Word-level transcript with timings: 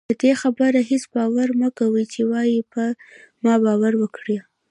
پدې 0.09 0.31
خبره 0.41 0.79
هېڅ 0.89 1.03
باور 1.15 1.49
مکوئ 1.61 2.05
چې 2.13 2.21
وايي 2.31 2.59
په 2.73 2.83
ما 3.43 3.53
باور 3.65 3.93
وکړه 3.99 4.39